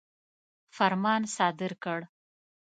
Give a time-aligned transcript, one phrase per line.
[0.75, 1.99] فرمان صادر کړ.